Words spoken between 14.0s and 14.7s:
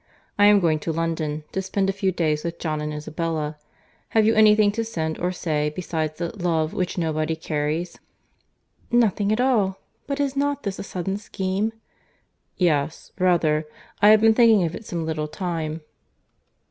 have been thinking